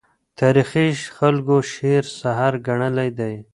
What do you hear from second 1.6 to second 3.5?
شعر سحر ګڼلی دی.